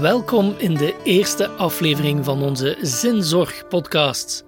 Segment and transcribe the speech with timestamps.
[0.00, 4.44] Welkom in de eerste aflevering van onze Zinzorg-podcast.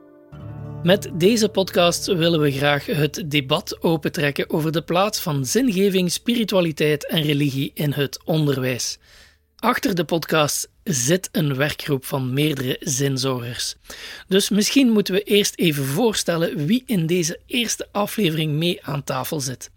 [0.83, 7.07] Met deze podcast willen we graag het debat opentrekken over de plaats van zingeving, spiritualiteit
[7.07, 8.99] en religie in het onderwijs.
[9.57, 13.75] Achter de podcast zit een werkgroep van meerdere zinzorgers.
[14.27, 19.41] Dus misschien moeten we eerst even voorstellen wie in deze eerste aflevering mee aan tafel
[19.41, 19.71] zit.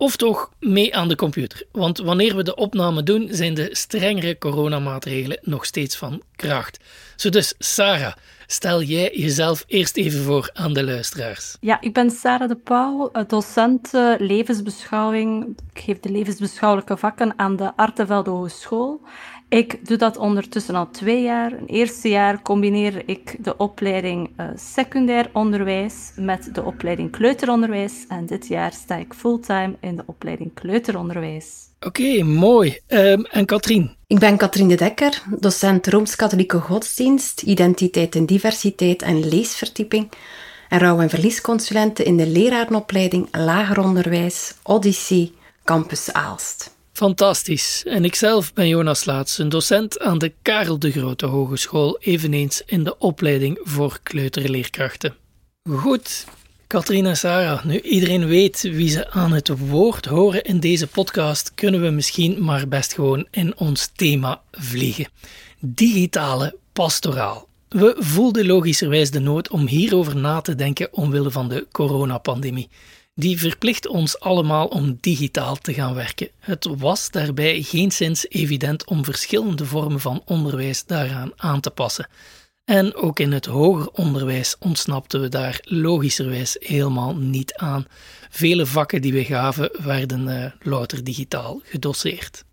[0.00, 1.66] Of toch mee aan de computer.
[1.72, 6.78] Want wanneer we de opname doen, zijn de strengere coronamaatregelen nog steeds van kracht.
[7.16, 8.12] Zo dus, Sarah,
[8.46, 11.56] stel jij jezelf eerst even voor aan de luisteraars.
[11.60, 15.56] Ja, ik ben Sarah de Pauw, docent eh, levensbeschouwing.
[15.72, 19.00] Ik geef de levensbeschouwelijke vakken aan de Artevelde Hogeschool.
[19.48, 21.52] Ik doe dat ondertussen al twee jaar.
[21.52, 28.04] Een eerste jaar combineer ik de opleiding uh, secundair onderwijs met de opleiding kleuteronderwijs.
[28.08, 31.66] En dit jaar sta ik fulltime in de opleiding kleuteronderwijs.
[31.80, 32.78] Oké, mooi.
[32.88, 33.96] Um, en Katrien?
[34.06, 40.10] Ik ben Katrien de Dekker, docent Rooms-Katholieke Godsdienst, Identiteit en Diversiteit en Leesverdieping
[40.68, 45.32] en rouw- en verliesconsulente in de lerarenopleiding Lager Onderwijs Odyssee
[45.64, 46.76] Campus Aalst.
[46.98, 47.84] Fantastisch.
[47.86, 52.84] En ikzelf ben Jonas Laats, een docent aan de Karel de Grote Hogeschool, eveneens in
[52.84, 55.14] de opleiding voor kleuterleerkrachten.
[55.70, 56.24] Goed,
[56.66, 61.54] Katrien en Sarah, nu iedereen weet wie ze aan het woord horen in deze podcast,
[61.54, 65.08] kunnen we misschien maar best gewoon in ons thema vliegen.
[65.60, 67.48] Digitale pastoraal.
[67.68, 72.68] We voelden logischerwijs de nood om hierover na te denken omwille van de coronapandemie
[73.18, 76.28] die verplicht ons allemaal om digitaal te gaan werken.
[76.38, 82.08] Het was daarbij geenszins evident om verschillende vormen van onderwijs daaraan aan te passen.
[82.64, 87.86] En ook in het hoger onderwijs ontsnapten we daar logischerwijs helemaal niet aan.
[88.30, 92.44] Vele vakken die we gaven werden uh, louter digitaal gedoseerd.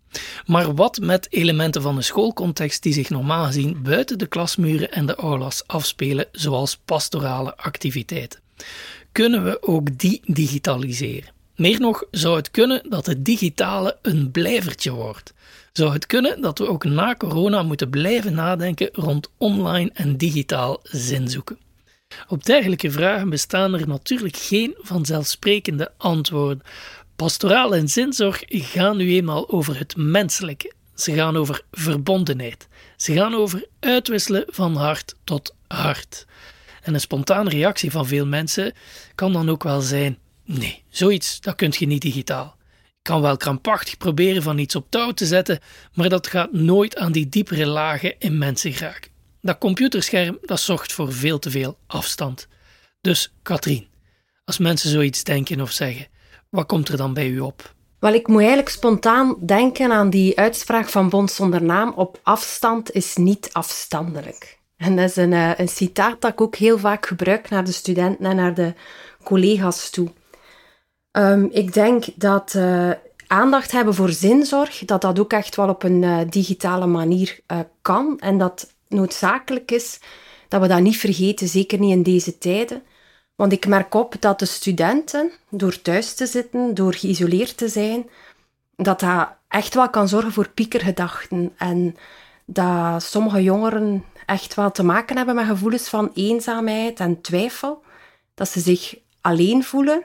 [0.46, 5.06] Maar wat met elementen van de schoolcontext die zich normaal gezien buiten de klasmuren en
[5.06, 8.40] de aulas afspelen, zoals pastorale activiteiten?
[9.16, 11.30] Kunnen we ook die digitaliseren.
[11.56, 15.34] Meer nog, zou het kunnen dat het digitale een blijvertje wordt.
[15.72, 20.80] Zou het kunnen dat we ook na corona moeten blijven nadenken rond online en digitaal
[20.84, 21.58] zinzoeken?
[22.28, 26.62] Op dergelijke vragen bestaan er natuurlijk geen vanzelfsprekende antwoorden.
[27.16, 30.74] Pastoraal en zinzorg gaan nu eenmaal over het menselijke.
[30.96, 32.68] Ze gaan over verbondenheid.
[32.98, 36.26] Ze gaan over uitwisselen van hart tot hart.
[36.86, 38.74] En een spontane reactie van veel mensen
[39.16, 42.56] kan dan ook wel zijn: nee, zoiets, dat kun je niet digitaal.
[42.86, 45.60] Ik kan wel krampachtig proberen van iets op touw te zetten,
[45.94, 49.12] maar dat gaat nooit aan die diepere lagen in mensen geraken.
[49.42, 52.48] Dat computerscherm dat zorgt voor veel te veel afstand.
[53.02, 53.88] Dus, Katrien,
[54.44, 56.08] als mensen zoiets denken of zeggen,
[56.50, 57.74] wat komt er dan bij u op?
[58.00, 62.92] Wel, ik moet eigenlijk spontaan denken aan die uitspraak van Bond zonder naam: op afstand
[62.92, 64.55] is niet afstandelijk.
[64.78, 67.72] En dat is een, uh, een citaat dat ik ook heel vaak gebruik naar de
[67.72, 68.74] studenten en naar de
[69.24, 70.12] collega's toe.
[71.12, 72.92] Um, ik denk dat uh,
[73.28, 77.40] aandacht hebben voor zinzorg, dat dat ook echt wel op een uh, digitale manier
[77.82, 78.20] kan.
[78.20, 80.00] En dat noodzakelijk is
[80.48, 82.84] dat we dat niet vergeten, zeker niet in deze tijden.
[83.36, 88.10] Want ik merk op dat de studenten, door thuis te zitten, door geïsoleerd te zijn,
[88.76, 91.54] dat dat echt wel kan zorgen voor piekergedachten.
[91.58, 91.96] En
[92.46, 97.84] dat sommige jongeren echt wel te maken hebben met gevoelens van eenzaamheid en twijfel.
[98.34, 100.04] Dat ze zich alleen voelen.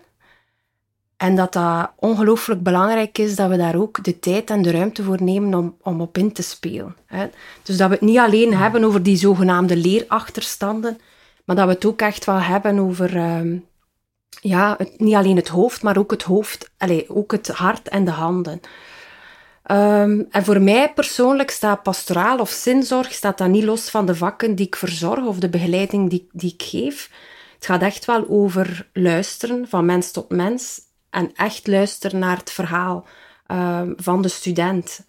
[1.16, 5.02] En dat dat ongelooflijk belangrijk is dat we daar ook de tijd en de ruimte
[5.02, 6.96] voor nemen om, om op in te spelen.
[7.06, 7.26] Hè.
[7.62, 10.98] Dus dat we het niet alleen hebben over die zogenaamde leerachterstanden,
[11.44, 13.60] maar dat we het ook echt wel hebben over uh,
[14.40, 18.04] ja, het, niet alleen het hoofd, maar ook het hoofd, allez, ook het hart en
[18.04, 18.60] de handen.
[19.66, 24.14] Um, en voor mij persoonlijk staat pastoraal of zinzorg staat dat niet los van de
[24.14, 27.10] vakken die ik verzorg of de begeleiding die, die ik geef.
[27.54, 30.80] Het gaat echt wel over luisteren van mens tot mens
[31.10, 33.06] en echt luisteren naar het verhaal
[33.50, 35.00] um, van de student.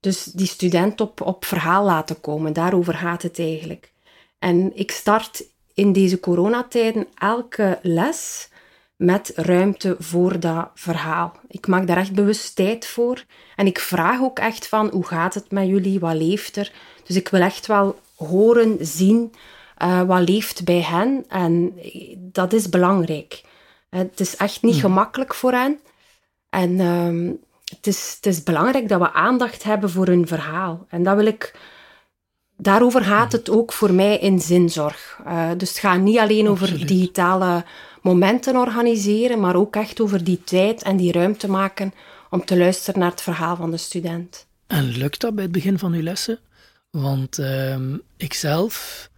[0.00, 3.92] Dus die student op, op verhaal laten komen, daarover gaat het eigenlijk.
[4.38, 5.44] En ik start
[5.74, 8.48] in deze coronatijden elke les
[9.00, 11.32] met ruimte voor dat verhaal.
[11.48, 13.24] Ik maak daar echt bewust tijd voor.
[13.56, 16.00] En ik vraag ook echt van, hoe gaat het met jullie?
[16.00, 16.72] Wat leeft er?
[17.04, 19.34] Dus ik wil echt wel horen, zien,
[19.82, 21.24] uh, wat leeft bij hen.
[21.28, 21.74] En
[22.16, 23.42] dat is belangrijk.
[23.90, 24.80] Het is echt niet hmm.
[24.80, 25.78] gemakkelijk voor hen.
[26.50, 27.32] En uh,
[27.64, 30.86] het, is, het is belangrijk dat we aandacht hebben voor hun verhaal.
[30.88, 31.54] En dat wil ik...
[32.56, 35.20] Daarover gaat het ook voor mij in zinzorg.
[35.26, 37.64] Uh, dus het gaat niet alleen over digitale
[38.00, 41.92] momenten organiseren, maar ook echt over die tijd en die ruimte maken
[42.30, 44.46] om te luisteren naar het verhaal van de student.
[44.66, 46.38] En lukt dat bij het begin van uw lessen?
[46.90, 47.76] Want uh,
[48.16, 49.08] ikzelf,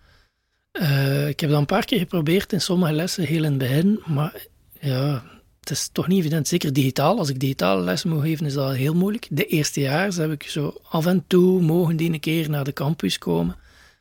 [0.73, 4.03] uh, ik heb dat een paar keer geprobeerd in sommige lessen, heel in het begin,
[4.07, 4.47] maar
[4.81, 5.23] ja,
[5.61, 6.49] het is toch niet evident.
[6.49, 7.19] Zeker digitaal.
[7.19, 9.27] Als ik digitale lessen moet geven, is dat heel moeilijk.
[9.31, 12.73] De eerste jaar heb ik zo af en toe mogen die een keer naar de
[12.73, 13.57] campus komen.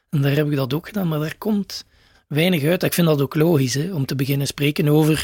[0.09, 1.85] En daar heb ik dat ook gedaan, maar daar komt
[2.31, 2.83] weinig uit.
[2.83, 5.19] Ik vind dat ook logisch, hè, om te beginnen spreken over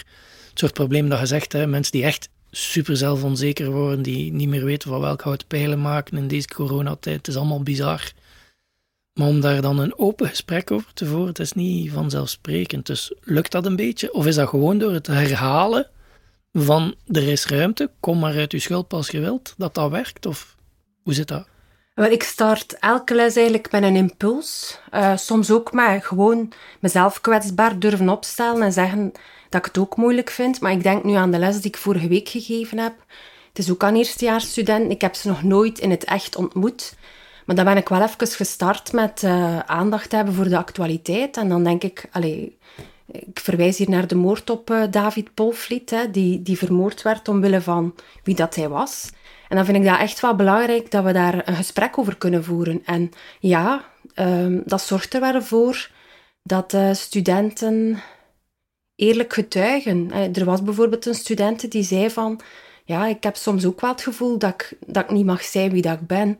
[0.50, 1.54] het soort probleem dat je zegt.
[1.54, 5.81] Hè, mensen die echt super zelfonzeker worden, die niet meer weten van welk hout pijlen
[5.81, 7.18] maken in deze coronatijd.
[7.18, 8.12] Het is allemaal bizar.
[9.13, 12.86] Maar om daar dan een open gesprek over te voeren, is niet vanzelfsprekend.
[12.86, 14.13] Dus lukt dat een beetje?
[14.13, 15.88] Of is dat gewoon door het herhalen
[16.53, 20.25] van er is ruimte, kom maar uit je schulp als je wilt, dat dat werkt?
[20.25, 20.56] Of
[21.03, 21.48] hoe zit dat?
[21.97, 24.79] Wel, ik start elke les eigenlijk met een impuls.
[24.94, 29.11] Uh, soms ook maar gewoon mezelf kwetsbaar durven opstellen en zeggen
[29.49, 30.59] dat ik het ook moeilijk vind.
[30.61, 32.94] Maar ik denk nu aan de les die ik vorige week gegeven heb.
[33.47, 34.91] Het is ook aan eerstejaarsstudenten.
[34.91, 36.95] Ik heb ze nog nooit in het echt ontmoet.
[37.45, 41.38] Maar dan ben ik wel even gestart met uh, aandacht hebben voor de actualiteit.
[41.38, 42.50] En dan denk ik, allez,
[43.12, 47.27] ik verwijs hier naar de moord op uh, David Polvliet, hè, die, die vermoord werd
[47.27, 49.09] omwille van wie dat hij was.
[49.50, 52.44] En dan vind ik dat echt wel belangrijk dat we daar een gesprek over kunnen
[52.44, 52.81] voeren.
[52.86, 55.89] En ja, um, dat zorgt er wel voor
[56.44, 58.00] dat uh, studenten
[58.95, 60.12] eerlijk getuigen.
[60.12, 62.39] Er was bijvoorbeeld een student die zei van...
[62.83, 65.71] Ja, ik heb soms ook wel het gevoel dat ik, dat ik niet mag zijn
[65.71, 66.39] wie dat ik ben.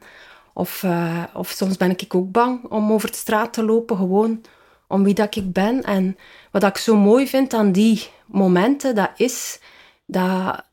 [0.54, 0.86] Of,
[1.34, 4.42] of soms ben ik ook bang om over de straat te lopen, gewoon
[4.88, 5.84] om wie dat ik ben.
[5.84, 6.18] En
[6.60, 9.60] wat ik zo mooi vind aan die momenten, dat is
[10.06, 10.64] dat,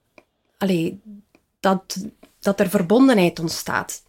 [1.61, 1.97] dat,
[2.41, 4.03] dat er verbondenheid ontstaat.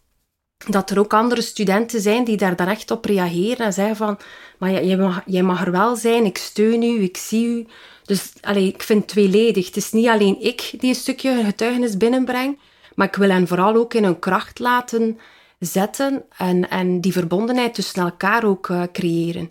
[0.68, 4.18] Dat er ook andere studenten zijn die daar dan echt op reageren en zeggen van,
[4.58, 7.66] maar jij mag, jij mag er wel zijn, ik steun u, ik zie u.
[8.04, 9.66] Dus allez, ik vind het tweeledig.
[9.66, 12.58] Het is niet alleen ik die een stukje getuigenis binnenbreng,
[12.94, 15.18] maar ik wil hen vooral ook in hun kracht laten
[15.58, 19.50] zetten en, en die verbondenheid tussen elkaar ook uh, creëren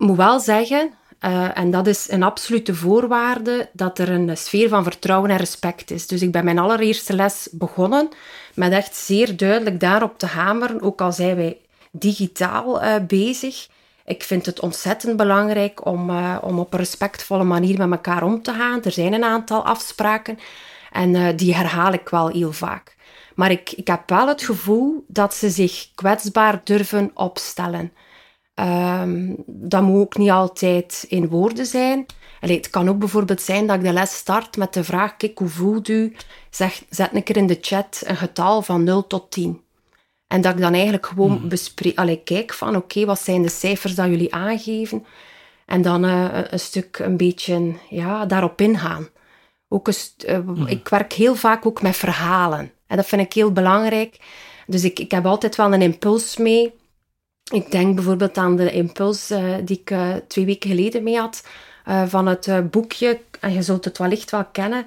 [0.00, 0.94] moet wel zeggen,
[1.24, 5.90] uh, en dat is een absolute voorwaarde, dat er een sfeer van vertrouwen en respect
[5.90, 6.06] is.
[6.06, 8.08] Dus ik ben mijn allereerste les begonnen
[8.54, 11.56] met echt zeer duidelijk daarop te hameren, ook al zijn wij
[11.90, 13.68] digitaal uh, bezig.
[14.04, 18.42] Ik vind het ontzettend belangrijk om, uh, om op een respectvolle manier met elkaar om
[18.42, 18.84] te gaan.
[18.84, 20.38] Er zijn een aantal afspraken
[20.92, 22.96] en die herhaal ik wel heel vaak.
[23.34, 27.92] Maar ik, ik heb wel het gevoel dat ze zich kwetsbaar durven opstellen.
[28.60, 32.06] Um, dat moet ook niet altijd in woorden zijn.
[32.40, 35.38] Allee, het kan ook bijvoorbeeld zijn dat ik de les start met de vraag: Kijk,
[35.38, 36.16] hoe voelt u?
[36.50, 39.60] Zeg, zet een keer in de chat een getal van 0 tot 10.
[40.26, 41.48] En dat ik dan eigenlijk gewoon hmm.
[41.48, 45.04] bespreek, allee, kijk van: Oké, wat zijn de cijfers dat jullie aangeven?
[45.66, 49.08] En dan uh, een stuk een beetje ja, daarop ingaan.
[49.68, 49.94] Ook een
[50.26, 50.66] uh, hmm.
[50.66, 52.72] Ik werk heel vaak ook met verhalen.
[52.86, 54.16] En dat vind ik heel belangrijk.
[54.66, 56.78] Dus ik, ik heb altijd wel een impuls mee
[57.50, 61.42] ik denk bijvoorbeeld aan de impuls uh, die ik uh, twee weken geleden mee had
[61.88, 64.86] uh, van het boekje, en je zult het wellicht wel kennen,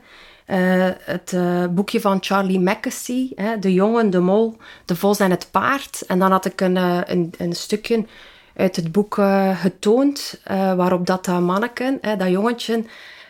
[1.00, 1.36] het
[1.76, 3.30] boekje van Charlie Mackesy,
[3.60, 6.04] De jongen, de mol, de vos en het paard.
[6.08, 6.76] En dan had ik een,
[7.12, 8.06] een, een stukje
[8.56, 9.16] uit het boek
[9.54, 10.42] getoond,
[10.76, 12.84] waarop dat manneken, dat jongetje,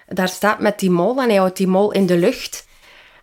[0.08, 2.68] daar staat met die mol en hij houdt die mol in de lucht.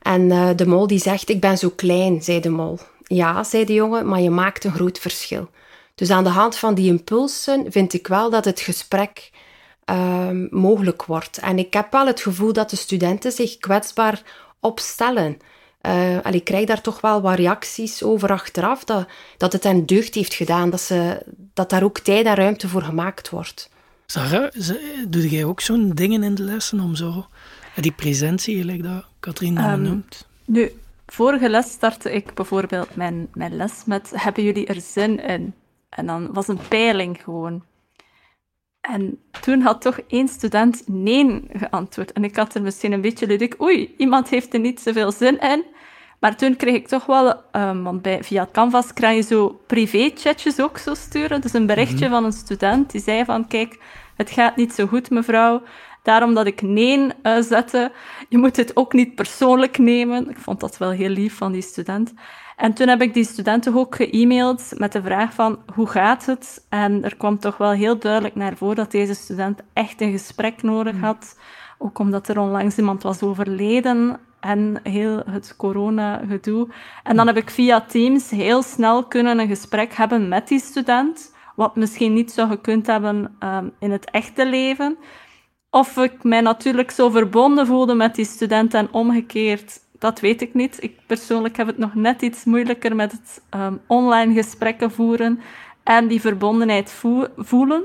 [0.03, 2.79] En de mol die zegt, ik ben zo klein, zei de mol.
[3.05, 5.51] Ja, zei de jongen, maar je maakt een groot verschil.
[6.01, 9.31] Dus aan de hand van die impulsen vind ik wel dat het gesprek
[9.91, 11.39] uh, mogelijk wordt.
[11.39, 14.23] En ik heb wel het gevoel dat de studenten zich kwetsbaar
[14.61, 15.37] opstellen.
[15.83, 19.87] Uh, en ik krijg daar toch wel wat reacties over achteraf, dat, dat het hen
[19.87, 21.23] deugd heeft gedaan, dat, ze,
[21.55, 23.71] dat daar ook tijd en ruimte voor gemaakt wordt.
[24.07, 24.51] Sarah,
[25.09, 27.27] doe jij ook zo'n dingen in de lessen om zo
[27.75, 30.27] die presentie, gelijk dat Katrien um, noemt?
[30.45, 30.73] Nu,
[31.07, 35.55] vorige les startte ik bijvoorbeeld mijn, mijn les met hebben jullie er zin in?
[35.91, 37.63] En dan was een peiling gewoon.
[38.81, 42.13] En toen had toch één student nee geantwoord.
[42.13, 45.39] En ik had er misschien een beetje ludiek, oei, iemand heeft er niet zoveel zin
[45.39, 45.65] in.
[46.21, 50.61] Maar toen kreeg ik toch wel, um, want bij, via Canvas krijg je zo privé-chatjes
[50.61, 51.41] ook zo sturen.
[51.41, 52.15] Dus een berichtje mhm.
[52.15, 53.79] van een student die zei van, kijk,
[54.17, 55.63] het gaat niet zo goed mevrouw.
[56.03, 57.93] Daarom dat ik nee uh, zette.
[58.29, 60.31] Je moet het ook niet persoonlijk nemen.
[60.31, 62.13] Ik vond dat wel heel lief van die student.
[62.61, 66.67] En toen heb ik die studenten ook ge-mailed met de vraag van hoe gaat het?
[66.69, 70.63] En er kwam toch wel heel duidelijk naar voren dat deze student echt een gesprek
[70.63, 71.03] nodig hmm.
[71.03, 71.39] had.
[71.79, 76.69] Ook omdat er onlangs iemand was overleden en heel het corona-gedoe.
[77.03, 81.35] En dan heb ik via Teams heel snel kunnen een gesprek hebben met die student,
[81.57, 84.97] wat misschien niet zou gekund hebben um, in het echte leven.
[85.71, 90.55] Of ik mij natuurlijk zo verbonden voelde met die student en omgekeerd dat weet ik
[90.55, 90.83] niet.
[90.83, 95.41] Ik persoonlijk heb het nog net iets moeilijker met het ehm, online gesprekken voeren
[95.83, 97.03] en die verbondenheid
[97.37, 97.83] voelen.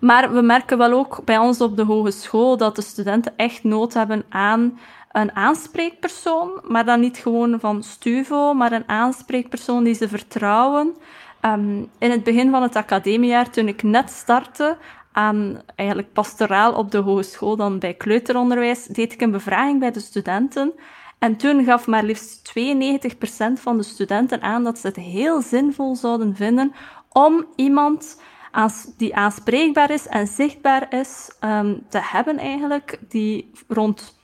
[0.00, 3.92] Maar we merken wel ook bij ons op de hogeschool dat de studenten echt nood
[3.92, 4.78] hebben aan
[5.12, 10.94] een aanspreekpersoon, maar dan niet gewoon van Stuvo, maar een aanspreekpersoon die ze vertrouwen.
[11.40, 14.76] Ehm, in het begin van het academiejaar, toen ik net startte
[15.14, 20.00] aan eigenlijk pastoraal op de hogeschool, dan bij kleuteronderwijs, deed ik een bevraging bij de
[20.00, 20.72] studenten.
[21.18, 25.96] En toen gaf maar liefst 92% van de studenten aan dat ze het heel zinvol
[25.96, 26.72] zouden vinden
[27.12, 28.20] om iemand
[28.96, 34.18] die aanspreekbaar is en zichtbaar is um, te hebben eigenlijk, die rond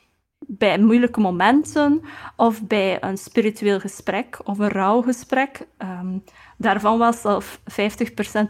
[0.53, 2.03] bij moeilijke momenten
[2.37, 5.67] of bij een spiritueel gesprek of een rouwgesprek.
[5.79, 6.25] Um,
[6.57, 7.63] daarvan was zelf 50%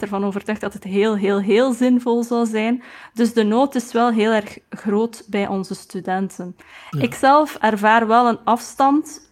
[0.00, 2.82] ervan overtuigd dat het heel, heel, heel zinvol zou zijn.
[3.14, 6.56] Dus de nood is wel heel erg groot bij onze studenten.
[6.90, 7.00] Ja.
[7.00, 9.30] Ik zelf ervaar wel een afstand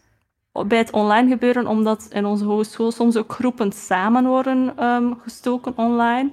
[0.67, 5.73] bij het online gebeuren, omdat in onze hogeschool soms ook groepen samen worden um, gestoken
[5.77, 6.31] online.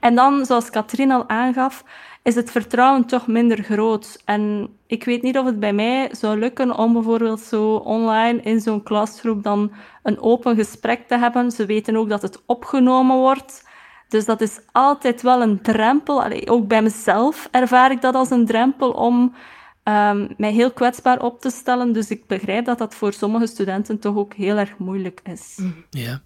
[0.00, 1.84] En dan, zoals Katrien al aangaf,
[2.28, 4.22] is het vertrouwen toch minder groot.
[4.24, 8.60] En ik weet niet of het bij mij zou lukken om bijvoorbeeld zo online in
[8.60, 11.50] zo'n klasgroep dan een open gesprek te hebben.
[11.50, 13.68] Ze weten ook dat het opgenomen wordt.
[14.08, 16.22] Dus dat is altijd wel een drempel.
[16.22, 19.34] Allee, ook bij mezelf ervaar ik dat als een drempel om
[19.84, 21.92] um, mij heel kwetsbaar op te stellen.
[21.92, 25.58] Dus ik begrijp dat dat voor sommige studenten toch ook heel erg moeilijk is.
[25.90, 26.20] Ja.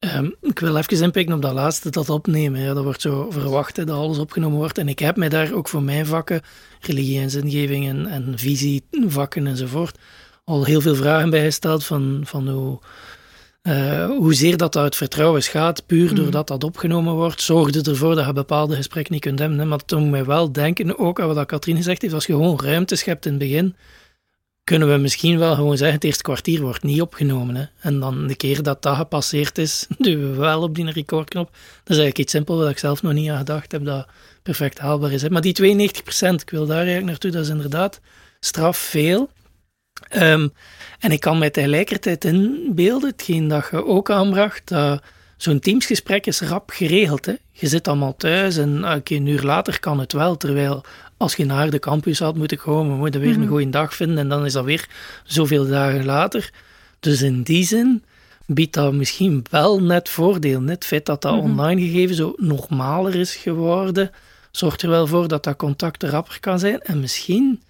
[0.00, 2.60] Um, ik wil even inpikken op dat laatste, dat opnemen.
[2.60, 4.78] Ja, dat wordt zo verwacht dat alles opgenomen wordt.
[4.78, 6.40] En ik heb mij daar ook voor mijn vakken,
[6.80, 9.98] religie en zingeving en, en visievakken enzovoort,
[10.44, 12.78] al heel veel vragen bij gesteld van, van hoe,
[13.62, 16.14] uh, hoezeer dat uit vertrouwen gaat, puur mhm.
[16.14, 19.58] doordat dat opgenomen wordt, zorgde ervoor dat je bepaalde gesprekken niet kunt hebben.
[19.58, 19.64] Hè.
[19.64, 22.96] Maar doet mij wel denken, ook aan wat Katrien gezegd heeft, als je gewoon ruimte
[22.96, 23.76] schept in het begin,
[24.70, 27.56] kunnen we misschien wel gewoon zeggen, het eerste kwartier wordt niet opgenomen.
[27.56, 27.64] Hè.
[27.80, 31.50] En dan de keer dat dat gepasseerd is, duwen we wel op die recordknop.
[31.50, 34.06] Dat is eigenlijk iets simpel wat ik zelf nog niet aan gedacht heb, dat
[34.42, 35.22] perfect haalbaar is.
[35.22, 35.30] Hè.
[35.30, 38.00] Maar die 92%, ik wil daar eigenlijk naartoe, dat is inderdaad
[38.40, 39.30] straf veel.
[40.16, 40.52] Um,
[40.98, 45.02] en ik kan mij tegelijkertijd inbeelden, hetgeen dat je ook aanbracht, dat
[45.36, 47.26] zo'n teamsgesprek is rap geregeld.
[47.26, 47.34] Hè.
[47.50, 50.84] Je zit allemaal thuis en een uur later kan het wel, terwijl
[51.20, 53.48] als je naar de campus had moeten komen, we moeten weer een mhm.
[53.48, 54.88] goede dag vinden en dan is dat weer
[55.24, 56.52] zoveel dagen later.
[57.00, 58.04] Dus in die zin
[58.46, 60.60] biedt dat misschien wel net voordeel.
[60.60, 61.42] Net het feit dat dat mhm.
[61.44, 64.10] online gegeven zo normaler is geworden,
[64.50, 66.80] zorgt er wel voor dat dat contact rapper kan zijn.
[66.80, 67.62] En misschien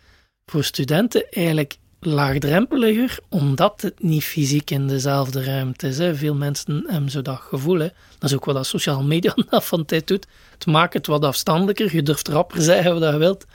[0.46, 5.98] voor studenten eigenlijk laagdrempeliger, omdat het niet fysiek in dezelfde ruimte is.
[5.98, 6.14] Hè.
[6.14, 7.78] Veel mensen hebben zo dat gevoel.
[7.78, 10.26] Dat is ook wat dat sociale media van tijd doet.
[10.52, 11.94] Het maakt het wat afstandelijker.
[11.94, 13.46] Je durft rapper zeggen wat je wilt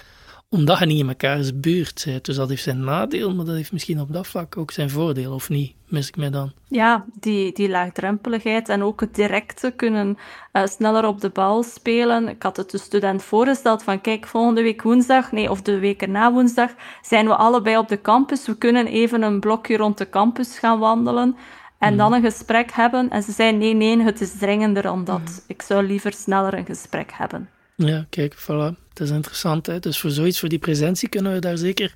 [0.55, 2.25] omdat je niet in mekaars buurt bent.
[2.25, 5.33] Dus dat heeft zijn nadeel, maar dat heeft misschien op dat vlak ook zijn voordeel,
[5.33, 5.73] of niet?
[5.87, 6.51] Mis ik mij dan?
[6.67, 10.17] Ja, die, die laagdrempeligheid en ook het directe kunnen
[10.53, 12.27] uh, sneller op de bal spelen.
[12.27, 16.01] Ik had het de student voorgesteld van, kijk, volgende week woensdag, nee, of de week
[16.01, 16.71] erna woensdag,
[17.01, 18.45] zijn we allebei op de campus.
[18.45, 21.35] We kunnen even een blokje rond de campus gaan wandelen.
[21.77, 21.97] En mhm.
[21.97, 23.09] dan een gesprek hebben.
[23.09, 25.19] En ze zei: nee, nee, het is dringender dan dat.
[25.19, 25.31] Mhm.
[25.47, 27.49] Ik zou liever sneller een gesprek hebben.
[27.75, 28.84] Ja, kijk, voilà.
[28.95, 29.65] Dat is interessant.
[29.65, 29.79] Hè?
[29.79, 31.95] Dus voor zoiets, voor die presentie, kunnen we daar zeker,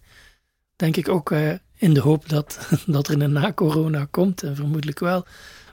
[0.76, 5.00] denk ik, ook uh, in de hoop dat, dat er een na-corona komt, en vermoedelijk
[5.00, 5.26] wel,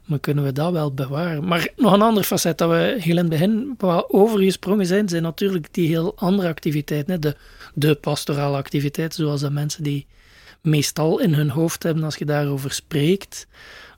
[0.05, 1.45] maar kunnen we dat wel bewaren.
[1.45, 3.77] Maar nog een ander facet dat we heel in het begin
[4.09, 7.13] overgesprongen zijn, zijn natuurlijk die heel andere activiteiten.
[7.13, 7.19] Hè?
[7.19, 7.37] De,
[7.75, 10.07] de pastorale activiteiten, zoals de mensen die
[10.61, 13.47] meestal in hun hoofd hebben als je daarover spreekt.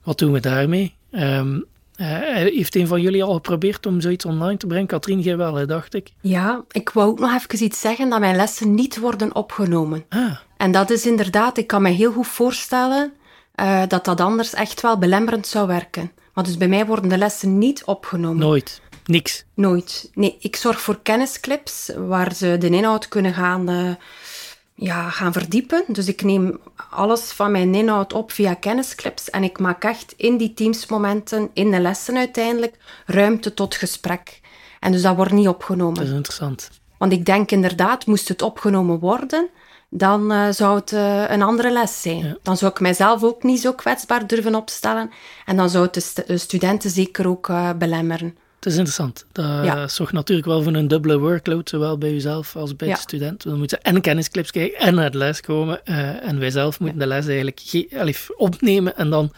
[0.03, 0.95] Wat doen we daarmee?
[1.11, 1.65] Um,
[2.05, 4.87] heeft een van jullie al geprobeerd om zoiets online te brengen?
[4.87, 6.11] Katrien, jij wel, hè, dacht ik.
[6.21, 10.05] Ja, ik wou ook nog even iets zeggen dat mijn lessen niet worden opgenomen.
[10.09, 10.37] Ah.
[10.57, 13.13] En dat is inderdaad, ik kan me heel goed voorstellen
[13.55, 16.11] uh, dat dat anders echt wel belemmerend zou werken.
[16.33, 18.37] Maar dus bij mij worden de lessen niet opgenomen.
[18.37, 18.81] Nooit.
[19.05, 19.45] Niks.
[19.53, 20.09] Nooit.
[20.13, 23.91] Nee, ik zorg voor kennisclips waar ze de inhoud kunnen gaan uh,
[24.79, 25.83] ja, gaan verdiepen.
[25.87, 26.59] Dus ik neem
[26.89, 31.71] alles van mijn inhoud op via kennisclips en ik maak echt in die teamsmomenten, in
[31.71, 34.41] de lessen uiteindelijk, ruimte tot gesprek.
[34.79, 35.95] En dus dat wordt niet opgenomen.
[35.95, 36.69] Dat is interessant.
[36.97, 39.49] Want ik denk inderdaad, moest het opgenomen worden,
[39.89, 42.37] dan uh, zou het uh, een andere les zijn.
[42.43, 45.11] Dan zou ik mijzelf ook niet zo kwetsbaar durven opstellen.
[45.45, 48.37] En dan zou het de, st de studenten zeker ook uh, belemmeren.
[48.59, 49.25] Het is interessant.
[49.31, 53.43] Dat zorgt natuurlijk wel voor een dubbele workload, zowel bij jezelf als bij de student.
[53.43, 55.81] We moeten en kennisclips kijken en naar de les komen.
[55.85, 59.31] Uh, en wij zelf moeten de les eigenlijk allee, opnemen en dan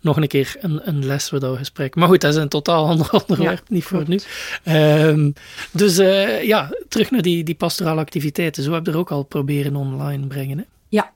[0.00, 1.94] nog een keer een, een les we gesprek.
[1.94, 4.20] Maar goed, dat is een totaal ander onderwerp, niet voor nu.
[4.64, 5.32] Um,
[5.70, 8.62] dus uh, ja, terug naar die, die pastorale activiteiten.
[8.62, 10.58] Zo heb je er ook al proberen online brengen.
[10.58, 10.64] Hè?
[10.88, 11.12] Ja.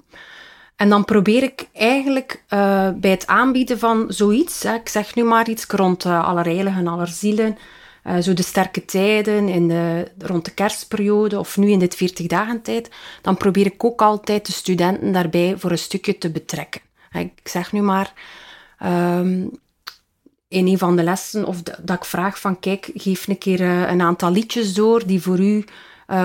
[0.82, 5.24] En dan probeer ik eigenlijk uh, bij het aanbieden van zoiets, hè, ik zeg nu
[5.24, 7.58] maar iets rond uh, Allerheiligen, Allerzielen,
[8.04, 12.26] uh, zo de sterke tijden in de, rond de kerstperiode of nu in dit 40
[12.26, 16.80] dagen tijd, dan probeer ik ook altijd de studenten daarbij voor een stukje te betrekken.
[17.12, 18.12] Ik zeg nu maar,
[18.84, 19.50] um,
[20.48, 24.02] in een van de lessen, of dat ik vraag van, kijk, geef een keer een
[24.02, 25.64] aantal liedjes door die voor u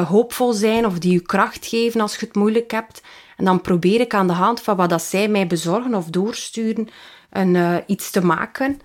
[0.08, 3.02] hoopvol zijn of die u kracht geven als je het moeilijk hebt.
[3.38, 6.88] En dan probeer ik aan de hand van wat dat zij mij bezorgen of doorsturen,
[7.30, 8.80] een, uh, iets te maken.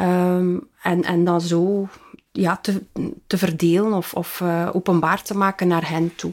[0.00, 1.88] Um, en, en dan zo
[2.32, 2.82] ja, te,
[3.26, 6.32] te verdelen of, of uh, openbaar te maken naar hen toe.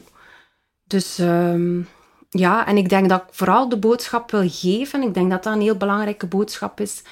[0.84, 1.88] Dus um,
[2.30, 5.02] ja, en ik denk dat ik vooral de boodschap wil geven.
[5.02, 7.02] Ik denk dat dat een heel belangrijke boodschap is.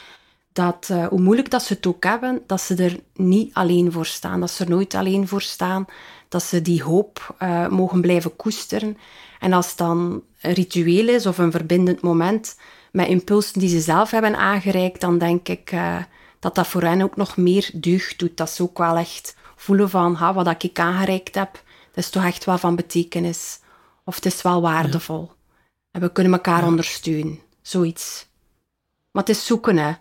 [0.52, 4.06] Dat uh, hoe moeilijk dat ze het ook hebben, dat ze er niet alleen voor
[4.06, 4.40] staan.
[4.40, 5.84] Dat ze er nooit alleen voor staan
[6.28, 7.34] dat ze die hoop
[7.68, 8.96] mogen blijven koesteren.
[9.40, 12.56] En als het dan een ritueel is of een verbindend moment
[12.92, 15.96] met impulsen die ze zelf hebben aangereikt, dan denk ik uh,
[16.38, 18.36] dat dat voor hen ook nog meer deugd doet.
[18.36, 21.52] Dat ze ook wel echt voelen van, ha, wat ik aangereikt heb,
[21.92, 23.60] dat is toch echt wel van betekenis.
[24.04, 25.30] Of het is wel waardevol.
[25.30, 25.34] Ja.
[25.90, 26.66] En we kunnen elkaar ja.
[26.66, 27.40] ondersteunen.
[27.62, 28.28] Zoiets.
[29.10, 29.92] Maar het is zoeken, hè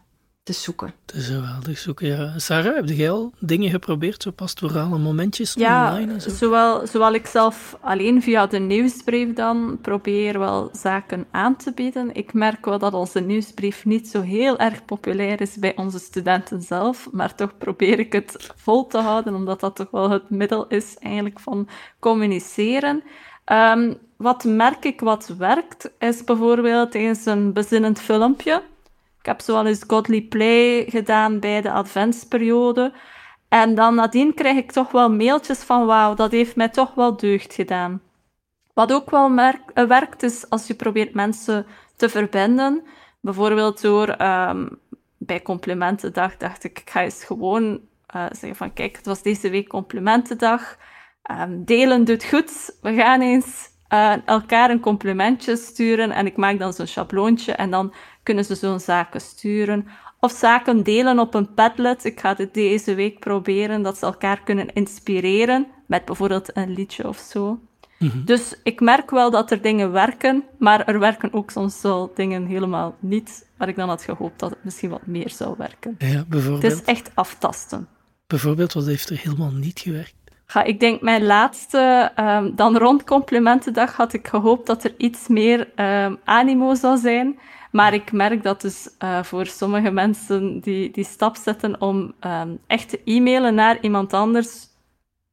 [0.50, 0.94] te zoeken.
[1.06, 2.40] Het is geweldig zoeken, ja.
[2.40, 6.30] Sarah, heb jij al dingen geprobeerd, zo pastorale momentjes ja, online en zo?
[6.30, 12.14] Zowel, zowel ik zelf alleen via de nieuwsbrief dan probeer wel zaken aan te bieden.
[12.14, 16.62] Ik merk wel dat onze nieuwsbrief niet zo heel erg populair is bij onze studenten
[16.62, 20.68] zelf, maar toch probeer ik het vol te houden, omdat dat toch wel het middel
[20.68, 21.68] is eigenlijk van
[22.00, 23.04] communiceren.
[23.46, 28.62] Um, wat merk ik wat werkt, is bijvoorbeeld eens een bezinnend filmpje
[29.30, 32.94] heb zoal eens Godly Play gedaan bij de adventsperiode.
[33.50, 37.18] En dan nadien krijg ik toch wel mailtjes van wauw, dat heeft mij toch wel
[37.18, 38.02] deugd gedaan.
[38.74, 41.66] Wat ook wel merk, uh, werkt is als je probeert mensen
[41.96, 42.84] te verbinden.
[43.22, 44.80] Bijvoorbeeld door um,
[45.18, 47.80] bij complimentendag dacht ik, ik ga eens gewoon
[48.16, 50.78] uh, zeggen van kijk, het was deze week complimentendag.
[51.32, 52.78] Um, delen doet goed.
[52.82, 57.72] We gaan eens uh, elkaar een complimentje sturen en ik maak dan zo'n schabloontje en
[57.72, 59.88] dan kunnen ze zo'n zaken sturen.
[60.20, 62.06] Of zaken delen op een Padlet.
[62.06, 67.08] Ik ga het deze week proberen, dat ze elkaar kunnen inspireren met bijvoorbeeld een liedje
[67.08, 67.60] of zo.
[68.00, 68.26] Mm-hmm.
[68.26, 72.46] Dus ik merk wel dat er dingen werken, maar er werken ook soms wel dingen
[72.46, 75.96] helemaal niet, waar ik dan had gehoopt dat het misschien wat meer zou werken.
[75.98, 76.64] Ja, bijvoorbeeld.
[76.64, 77.88] Het is echt aftasten.
[78.28, 80.14] Bijvoorbeeld, wat heeft er helemaal niet gewerkt?
[80.54, 85.28] Ja, ik denk mijn laatste, um, dan rond complimentendag, had ik gehoopt dat er iets
[85.28, 87.40] meer um, animo zou zijn.
[87.72, 92.60] Maar ik merk dat dus uh, voor sommige mensen die die stap zetten om um,
[92.68, 94.68] echt te e-mailen naar iemand anders,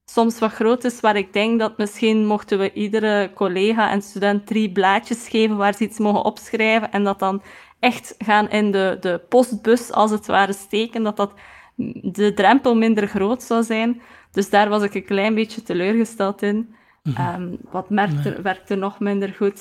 [0.04, 4.46] soms wat groot is, waar ik denk dat misschien mochten we iedere collega en student
[4.46, 7.42] drie blaadjes geven waar ze iets mogen opschrijven en dat dan
[7.80, 11.32] echt gaan in de, de postbus als het ware steken, dat dat
[12.02, 14.00] de drempel minder groot zou zijn.
[14.30, 16.74] Dus daar was ik een klein beetje teleurgesteld in.
[17.02, 17.42] Mm-hmm.
[17.42, 19.60] Um, wat merkte, werkte nog minder goed?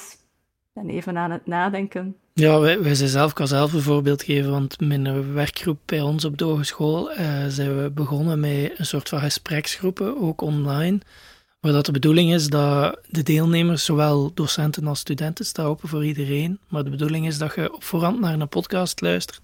[0.74, 2.16] Ben even aan het nadenken.
[2.34, 6.02] Ja, wij, wij zijn zelf, ik kan zelf een voorbeeld geven, want mijn werkgroep bij
[6.02, 11.00] ons op de hogeschool uh, zijn we begonnen met een soort van gespreksgroepen, ook online,
[11.60, 16.06] waar dat de bedoeling is dat de deelnemers, zowel docenten als studenten, staan open voor
[16.06, 19.42] iedereen, maar de bedoeling is dat je op voorhand naar een podcast luistert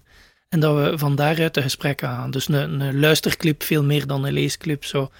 [0.52, 2.30] en dat we van daaruit de gesprekken gaan.
[2.30, 5.10] Dus een, een luisterclip veel meer dan een leesclip, zo.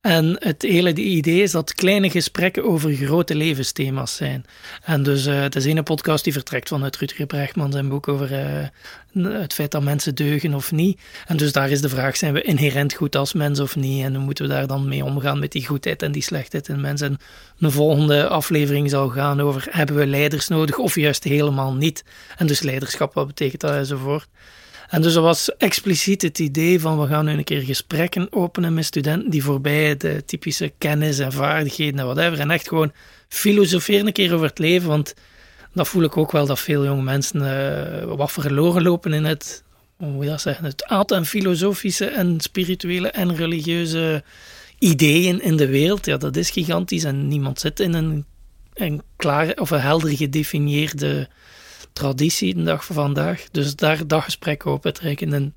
[0.00, 4.44] En het hele idee is dat kleine gesprekken over grote levensthema's zijn.
[4.84, 8.32] En dus uh, het is een podcast die vertrekt vanuit Rutger Brechtman zijn boek over
[9.12, 11.00] uh, het feit dat mensen deugen of niet.
[11.26, 14.04] En dus daar is de vraag, zijn we inherent goed als mens of niet?
[14.04, 16.80] En hoe moeten we daar dan mee omgaan met die goedheid en die slechtheid in
[16.80, 17.08] mensen?
[17.08, 17.18] En
[17.58, 22.04] een volgende aflevering zal gaan over, hebben we leiders nodig of juist helemaal niet?
[22.36, 24.28] En dus leiderschap, wat betekent dat enzovoort.
[24.88, 28.74] En dus dat was expliciet het idee van we gaan nu een keer gesprekken openen
[28.74, 32.40] met studenten die voorbij de typische kennis en vaardigheden en whatever.
[32.40, 32.92] En echt gewoon
[33.28, 34.88] filosoferen een keer over het leven.
[34.88, 35.14] Want
[35.72, 39.62] dat voel ik ook wel dat veel jonge mensen uh, wat verloren lopen in het,
[39.96, 44.24] hoe moet je dat zeggen, het aantal en filosofische en spirituele en religieuze
[44.78, 46.06] ideeën in de wereld.
[46.06, 48.24] Ja, dat is gigantisch en niemand zit in een,
[48.74, 51.28] een klaar of een helder gedefinieerde
[51.92, 53.46] traditie de dag van vandaag.
[53.50, 55.32] Dus daar dat gesprek op trekken.
[55.32, 55.54] En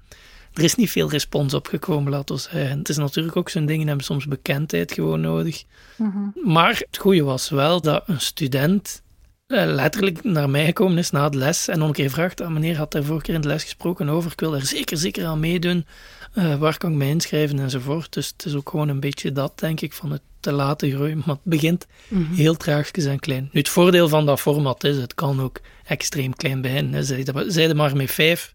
[0.54, 2.78] er is niet veel respons op gekomen, laten we zeggen.
[2.78, 5.64] Het is natuurlijk ook zo'n dingen hebben soms bekendheid gewoon nodig.
[5.98, 6.54] Mm -hmm.
[6.54, 9.02] Maar het goede was wel dat een student
[9.48, 12.78] letterlijk naar mij gekomen is na de les en nog een keer vraagt, ah, meneer
[12.78, 15.40] had daar vorige keer in de les gesproken over, ik wil er zeker, zeker aan
[15.40, 15.86] meedoen,
[16.34, 18.14] uh, waar kan ik mij inschrijven enzovoort.
[18.14, 21.18] Dus het is ook gewoon een beetje dat, denk ik, van het te laten groeien,
[21.18, 22.36] maar het begint mm -hmm.
[22.36, 23.50] heel traagjes en klein.
[23.52, 27.06] Nu, het voordeel van dat format is, het kan ook extreem klein beginnen.
[27.48, 28.55] Zijde maar met vijf,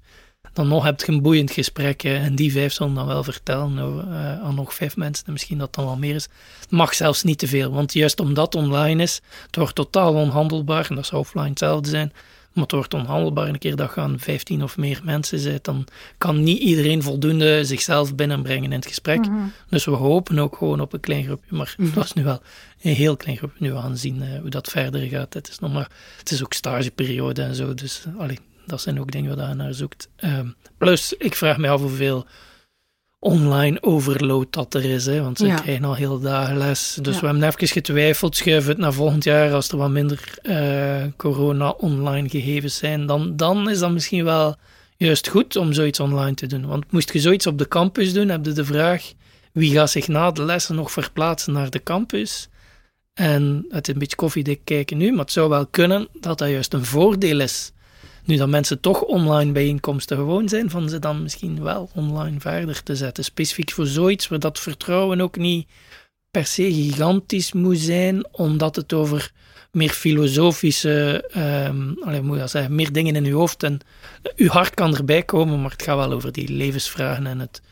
[0.52, 2.02] dan nog heb je een boeiend gesprek.
[2.02, 5.26] En die vijf zullen dan wel vertellen uh, aan nog vijf mensen.
[5.26, 6.28] En misschien dat dan wel meer is.
[6.60, 7.70] Het mag zelfs niet te veel.
[7.70, 10.86] Want juist omdat het online is, het wordt totaal onhandelbaar.
[10.88, 12.12] En dat zou offline hetzelfde zijn.
[12.52, 13.46] Maar het wordt onhandelbaar.
[13.46, 15.86] En een keer dat je aan 15 of meer mensen zit, dan
[16.18, 19.18] kan niet iedereen voldoende zichzelf binnenbrengen in het gesprek.
[19.18, 19.52] Mm -hmm.
[19.68, 21.56] Dus we hopen ook gewoon op een klein groepje.
[21.56, 21.94] Maar mm -hmm.
[21.94, 22.42] dat is nu wel
[22.82, 23.64] een heel klein groepje.
[23.64, 25.34] Nu we gaan zien uh, hoe dat verder gaat.
[25.34, 27.74] Het is, nog maar, het is ook stageperiode en zo.
[27.74, 30.08] Dus allee, dat zijn ook dingen waar je naar zoekt.
[30.24, 32.26] Um, plus, ik vraag me af hoeveel
[33.18, 35.06] online overload dat er is.
[35.06, 35.54] Hè, want ze ja.
[35.54, 36.98] krijgen al heel dagen les.
[37.02, 37.20] Dus ja.
[37.20, 38.36] we hebben even getwijfeld.
[38.36, 43.06] Schuiven het naar volgend jaar als er wat minder uh, corona-online gegevens zijn.
[43.06, 44.56] Dan, dan is dat misschien wel
[44.96, 46.66] juist goed om zoiets online te doen.
[46.66, 49.12] Want moest je zoiets op de campus doen, heb je de vraag
[49.52, 52.48] wie gaat zich na de lessen nog verplaatsen naar de campus.
[53.14, 56.48] En het is een beetje koffiedik kijken nu, maar het zou wel kunnen dat dat
[56.48, 57.72] juist een voordeel is
[58.24, 62.82] nu dat mensen toch online bijeenkomsten gewoon zijn, van ze dan misschien wel online verder
[62.82, 63.24] te zetten.
[63.24, 65.68] Specifiek voor zoiets waar dat vertrouwen ook niet
[66.30, 69.32] per se gigantisch moet zijn, omdat het over
[69.72, 71.24] meer filosofische,
[71.68, 73.80] um, allee, moet dat zeggen, meer dingen in uw hoofd en
[74.36, 77.62] uw hart kan erbij komen, maar het gaat wel over die levensvragen en het,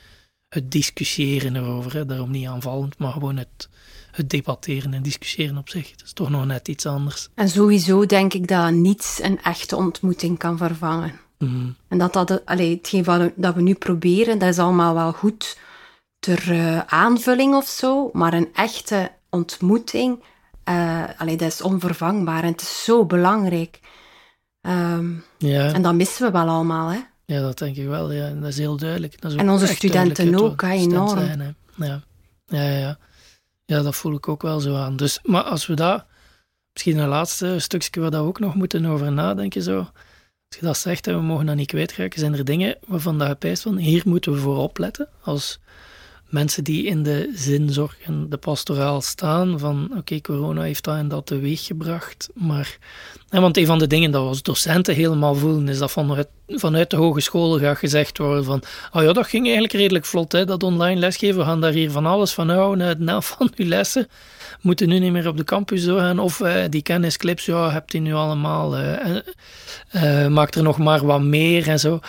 [0.49, 1.95] het discussiëren erover.
[1.95, 2.07] Hè.
[2.07, 3.69] Daarom niet aanvallend, maar gewoon het,
[4.19, 5.91] het debatteren en discussiëren op zich.
[5.91, 7.29] Dat is toch nog net iets anders.
[7.35, 11.13] En sowieso denk ik dat niets een echte ontmoeting kan vervangen.
[11.39, 11.77] Mm.
[11.89, 15.59] En dat dat, allee, hetgeen wat, dat we nu proberen, dat is allemaal wel goed
[16.19, 20.23] ter uh, aanvulling of zo, maar een echte ontmoeting,
[20.69, 23.81] uh, allee, dat is onvervangbaar en het is zo belangrijk.
[24.61, 25.73] Um, ja.
[25.73, 26.99] En dat missen we wel allemaal, hè?
[27.25, 28.13] Ja, dat denk ik wel.
[28.13, 28.31] Ja.
[28.31, 29.21] Dat is heel duidelijk.
[29.21, 31.19] Dat is en onze studenten ook, hè, enorm.
[31.19, 31.51] Zijn, hè.
[31.87, 32.03] Ja.
[32.47, 32.99] Ja, ja, ja.
[33.71, 34.97] Ja, dat voel ik ook wel zo aan.
[34.97, 36.05] Dus, maar als we dat,
[36.73, 39.79] misschien een laatste stukje waar we ook nog moeten over nadenken, zo.
[39.79, 43.43] Als je dat zegt en we mogen dat niet kwijtraken, zijn er dingen waarvan dat
[43.43, 45.09] je van, hier moeten we voor opletten.
[45.23, 45.59] Als
[46.29, 51.09] mensen die in de zinzorg en de pastoraal staan, van oké, corona heeft dat en
[51.09, 52.79] dat teweeggebracht, maar...
[53.29, 56.29] En want een van de dingen dat we als docenten helemaal voelen, is dat vanuit,
[56.47, 58.63] vanuit de hogescholen gaat gezegd worden van,
[58.93, 61.91] oh ja, dat ging eigenlijk redelijk vlot, hè, dat online lesgeven, we gaan daar hier
[61.91, 64.09] van alles van houden, het helft van uw lessen
[64.61, 67.99] moeten nu niet meer op de campus doorgaan, of uh, die kennisclips, ja, hebt u
[67.99, 69.17] nu allemaal, uh,
[69.93, 72.01] uh, maak er nog maar wat meer en zo.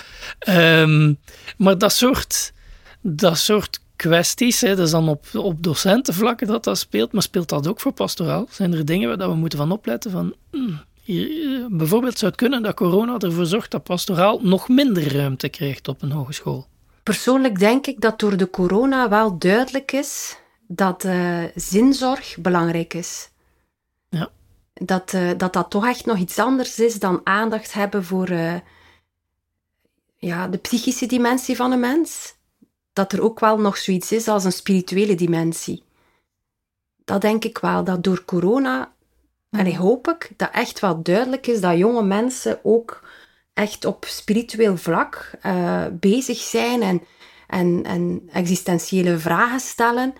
[0.49, 1.19] Um,
[1.57, 2.53] maar dat soort,
[3.01, 4.61] dat soort kwesties.
[4.61, 4.75] Hè.
[4.75, 8.47] Dat is dan op, op docentenvlakken dat dat speelt, maar speelt dat ook voor pastoraal?
[8.49, 10.11] Zijn er dingen waar we moeten van opletten?
[10.11, 15.15] Van, hmm, hier, bijvoorbeeld zou het kunnen dat corona ervoor zorgt dat pastoraal nog minder
[15.15, 16.67] ruimte krijgt op een hogeschool.
[17.03, 23.29] Persoonlijk denk ik dat door de corona wel duidelijk is dat uh, zinzorg belangrijk is.
[24.09, 24.29] Ja.
[24.73, 28.55] Dat, uh, dat dat toch echt nog iets anders is dan aandacht hebben voor uh,
[30.17, 32.37] ja, de psychische dimensie van een mens
[32.99, 35.83] dat er ook wel nog zoiets is als een spirituele dimensie.
[37.05, 38.91] Dat denk ik wel, dat door corona,
[39.49, 43.07] en ik hoop ik, dat echt wel duidelijk is dat jonge mensen ook
[43.53, 47.01] echt op spiritueel vlak uh, bezig zijn en,
[47.47, 50.13] en, en existentiële vragen stellen.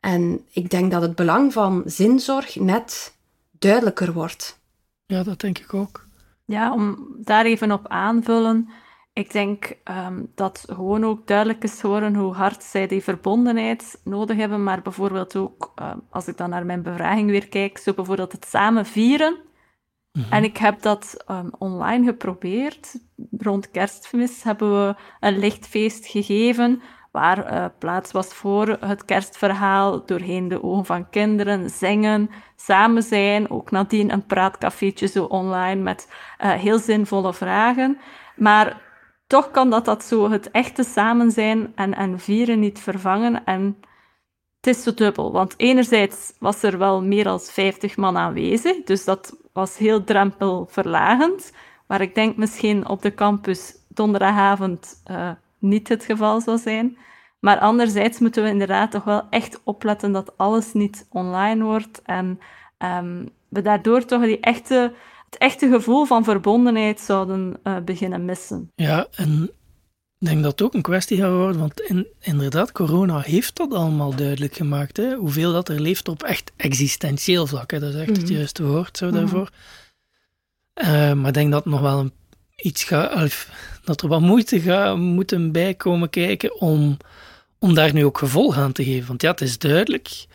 [0.00, 3.14] En ik denk dat het belang van zinzorg net
[3.58, 4.58] duidelijker wordt.
[5.06, 6.06] Ja, dat denk ik ook.
[6.44, 8.68] Ja, om daar even op aanvullen.
[9.18, 9.72] Ik denk
[10.06, 14.62] um, dat gewoon ook duidelijk is geworden hoe hard zij die verbondenheid nodig hebben.
[14.62, 18.46] Maar bijvoorbeeld ook, uh, als ik dan naar mijn bevraging weer kijk, zo bijvoorbeeld het
[18.48, 19.32] samen vieren.
[19.32, 20.32] Mm -hmm.
[20.32, 22.94] En ik heb dat um, online geprobeerd.
[23.38, 30.48] Rond kerstmis hebben we een lichtfeest gegeven, waar uh, plaats was voor het kerstverhaal, doorheen
[30.48, 33.50] de ogen van kinderen, zingen, samen zijn.
[33.50, 36.08] Ook nadien een praatcafeetje zo online met
[36.44, 37.98] uh, heel zinvolle vragen.
[38.36, 38.86] Maar
[39.28, 43.44] toch kan dat, dat zo het echte samen zijn en, en vieren niet vervangen.
[43.44, 43.76] En
[44.56, 49.04] het is zo dubbel, want enerzijds was er wel meer dan 50 man aanwezig, dus
[49.04, 51.52] dat was heel drempelverlagend.
[51.86, 56.98] Maar ik denk misschien op de campus donderdagavond uh, niet het geval zal zijn.
[57.40, 62.40] Maar anderzijds moeten we inderdaad toch wel echt opletten dat alles niet online wordt en
[62.78, 64.92] um, we daardoor toch die echte
[65.30, 68.72] het echte gevoel van verbondenheid zouden uh, beginnen missen.
[68.74, 69.50] Ja, en
[70.18, 73.72] ik denk dat het ook een kwestie gaat worden, want in, inderdaad, corona heeft dat
[73.72, 74.96] allemaal duidelijk gemaakt.
[74.96, 75.14] Hè?
[75.14, 77.78] Hoeveel dat er leeft op echt existentieel vlak, hè?
[77.78, 78.22] dat is echt mm -hmm.
[78.22, 79.50] het juiste woord zo daarvoor.
[80.74, 82.12] Uh, maar ik denk dat nog wel een,
[82.56, 83.46] iets gaat,
[83.84, 86.96] dat er wat moeite gaat moeten bijkomen kijken om,
[87.58, 89.08] om daar nu ook gevolg aan te geven.
[89.08, 90.26] Want ja, het is duidelijk,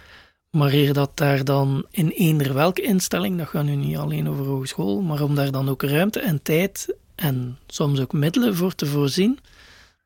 [0.54, 4.46] maar eer dat daar dan in eender welke instelling, dat gaat nu niet alleen over
[4.46, 8.86] hogeschool, maar om daar dan ook ruimte en tijd en soms ook middelen voor te
[8.86, 9.39] voorzien,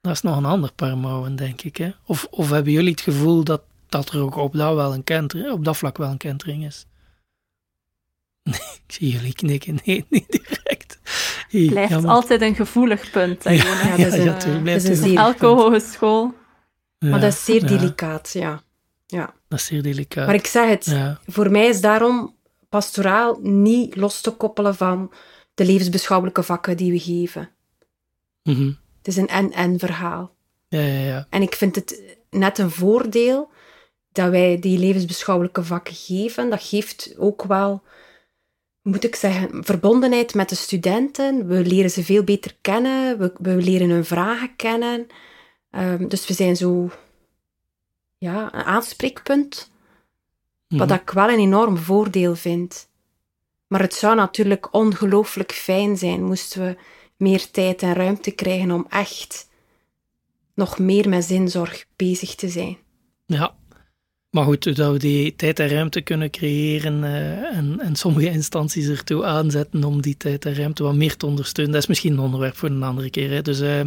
[0.01, 1.77] dat is nog een ander paar mouwen, denk ik.
[1.77, 1.91] Hè?
[2.05, 5.51] Of, of hebben jullie het gevoel dat, dat er ook op dat, wel een kentering,
[5.51, 6.85] op dat vlak wel een kentering is?
[8.43, 9.79] Nee, ik zie jullie knikken.
[9.85, 10.99] Nee, niet direct.
[11.49, 13.43] Het blijft altijd een gevoelig punt.
[13.43, 16.33] Hè, ja, ja, ja, een elke hogeschool.
[16.99, 18.61] maar dat is zeer delicaat, ja.
[19.07, 19.33] ja.
[19.47, 20.25] Dat is zeer delicaat.
[20.25, 20.95] Maar ik zeg het,
[21.27, 22.35] voor mij is daarom
[22.69, 25.11] pastoraal niet los te koppelen van
[25.53, 27.49] de levensbeschouwelijke vakken die we geven.
[28.43, 30.35] Mm Het is een en-en verhaal.
[30.67, 31.27] Ja, ja, ja.
[31.29, 33.49] En ik vind het net een voordeel
[34.11, 36.49] dat wij die levensbeschouwelijke vakken geven.
[36.49, 37.83] Dat geeft ook wel,
[38.81, 41.47] moet ik zeggen, verbondenheid met de studenten.
[41.47, 43.17] We leren ze veel beter kennen.
[43.17, 45.07] We, we leren hun vragen kennen.
[45.71, 46.89] Um, dus we zijn zo
[48.17, 49.71] ja, een aanspreekpunt.
[50.67, 50.97] Wat mhm.
[50.97, 52.89] ik wel een enorm voordeel vind.
[53.67, 56.77] Maar het zou natuurlijk ongelooflijk fijn zijn moesten we
[57.17, 59.49] meer tijd en ruimte krijgen om echt
[60.53, 62.77] nog meer met zinzorg bezig te zijn.
[63.25, 63.55] Ja,
[64.29, 68.87] maar goed, dat we die tijd en ruimte kunnen creëren uh, en, en sommige instanties
[68.87, 72.19] ertoe aanzetten om die tijd en ruimte wat meer te ondersteunen, dat is misschien een
[72.19, 73.29] onderwerp voor een andere keer.
[73.29, 73.41] Hè.
[73.41, 73.81] Dus uh,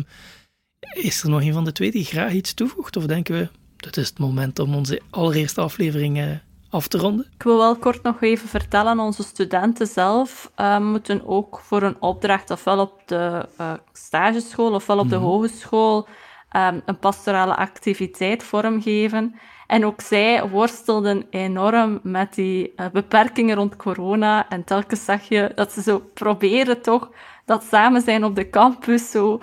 [0.93, 2.97] is er nog een van de twee die graag iets toevoegt?
[2.97, 3.49] Of denken we,
[3.81, 6.25] dit is het moment om onze allereerste aflevering uh,
[6.71, 7.27] af te ronden?
[7.35, 11.97] Ik wil wel kort nog even vertellen, onze studenten zelf uh, moeten ook voor een
[12.01, 15.25] opdracht ofwel op de uh, stageschool ofwel op de mhm.
[15.25, 16.09] hogeschool
[16.57, 19.35] um, een pastorale activiteit vormgeven.
[19.66, 24.49] En ook zij worstelden enorm met die uh, beperkingen rond corona.
[24.49, 27.11] En telkens zag je dat ze zo proberen toch
[27.45, 29.40] dat samen zijn op de campus zo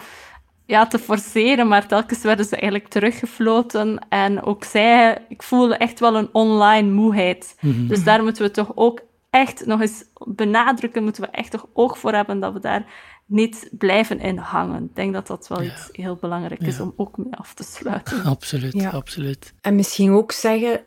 [0.68, 4.06] ja, te forceren, maar telkens werden ze eigenlijk teruggefloten.
[4.10, 7.58] En ook zij, ik voelde echt wel een online moeheid.
[7.62, 7.88] Mhm.
[7.88, 12.00] Dus daar moeten we toch ook echt nog eens benadrukken, moeten we echt toch oog
[12.00, 12.86] voor hebben dat we daar
[13.26, 14.84] niet blijven in hangen.
[14.84, 18.24] Ik denk dat dat wel iets heel belangrijk is om ook mee af te sluiten.
[18.24, 18.90] Absoluut, ja.
[18.90, 19.54] absoluut.
[19.62, 20.86] En misschien ook zeggen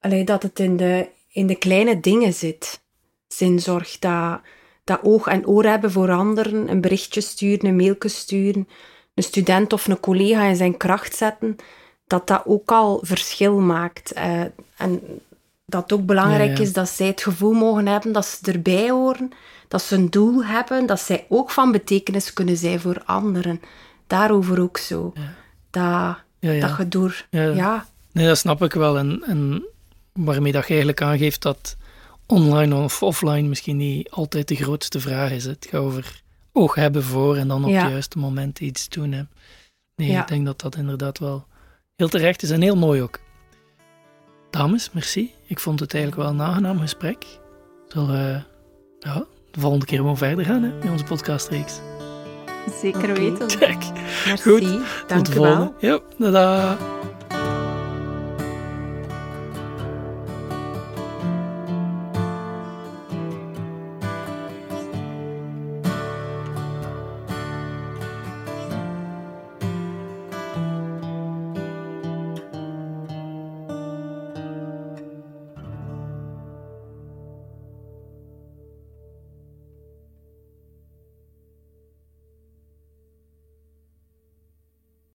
[0.00, 2.82] allee, dat het in de, in de kleine dingen zit.
[3.28, 4.40] Zinzorg, dat,
[4.84, 8.68] dat oog en oor hebben voor anderen, een berichtje sturen, een mailje sturen,
[9.18, 11.56] een student of een collega in zijn kracht zetten,
[12.06, 14.16] dat dat ook al verschil maakt.
[14.16, 14.40] Uh,
[14.76, 15.00] en
[15.66, 19.30] dat het ook belangrijk is dat zij het gevoel mogen hebben dat ze erbij horen,
[19.68, 23.60] dat ze een doel hebben, dat zij ook van betekenis kunnen zijn voor anderen.
[24.06, 25.12] Daarover ook zo.
[25.70, 27.24] Dat, dat je door...
[27.30, 27.86] Ja.
[28.12, 28.98] Nee, dat snap ik wel.
[28.98, 29.64] En, en
[30.12, 31.76] waarmee dat je eigenlijk aangeeft dat
[32.26, 35.44] online of offline misschien niet altijd de grootste vraag is.
[35.44, 39.12] Het gaat over oog hebben voor en dan op het juiste moment iets doen.
[39.12, 39.22] Hè.
[39.96, 41.46] Nee, ik denk dat dat inderdaad wel
[41.96, 43.18] heel terecht is en heel mooi ook.
[44.50, 45.34] Dames, merci.
[45.46, 47.26] Ik vond het eigenlijk wel een aangenaam gesprek.
[47.88, 48.42] Zullen we
[48.98, 51.80] ja, de volgende keer gewoon verder gaan hè, in onze podcastreeks?
[52.80, 53.46] Zeker weten.
[53.58, 53.84] Kijk,
[54.26, 54.42] merci.
[54.42, 54.62] Goed.
[55.06, 55.72] Dank Tot de volgende.
[55.80, 56.76] Ja, tada.